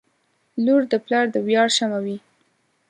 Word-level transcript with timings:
•لور 0.63 0.81
د 0.91 0.93
پلار 1.05 1.25
د 1.33 1.35
ویاړ 1.47 1.67
شمعه 1.77 1.99
وي. 2.05 2.17